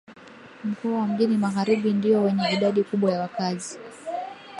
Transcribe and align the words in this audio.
Mkoa 0.63 0.99
wa 0.99 1.07
mjini 1.07 1.37
magharibi 1.37 1.93
ndio 1.93 2.23
wenye 2.23 2.49
idadi 2.51 2.83
kubwa 2.83 3.11
ya 3.11 3.19
wakazi 3.21 3.79